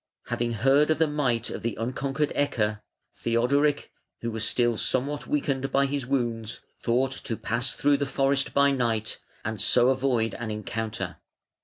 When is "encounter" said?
10.49-11.17